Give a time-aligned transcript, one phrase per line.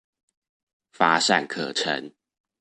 [0.91, 2.15] 乏善可陳